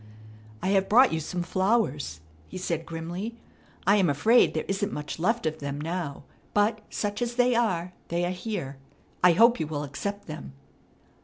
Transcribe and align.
"I 0.63 0.69
have 0.69 0.89
brought 0.89 1.13
you 1.13 1.19
some 1.19 1.43
flowers," 1.43 2.21
he 2.47 2.57
said 2.57 2.87
grimly. 2.87 3.35
"I 3.85 3.97
am 3.97 4.09
afraid 4.09 4.55
there 4.55 4.65
isn't 4.67 4.91
much 4.91 5.19
left 5.19 5.45
of 5.45 5.59
them 5.59 5.79
now; 5.79 6.23
but, 6.55 6.81
such 6.89 7.21
as 7.21 7.35
they 7.35 7.53
are, 7.53 7.93
they 8.07 8.25
are 8.25 8.31
here. 8.31 8.77
I 9.23 9.33
hope 9.33 9.59
you 9.59 9.67
will 9.67 9.83
accept 9.83 10.25
them." 10.25 10.53